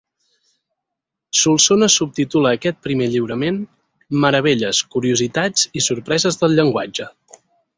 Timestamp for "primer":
2.87-3.09